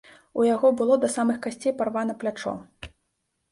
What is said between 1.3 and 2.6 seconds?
касцей парвана плячо.